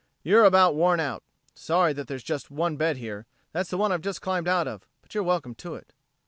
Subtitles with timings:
[0.23, 1.21] You're about worn out.
[1.53, 3.27] Sorry that there's just one bed here.
[3.51, 5.93] That's the one I've just climbed out of, but you're welcome to it."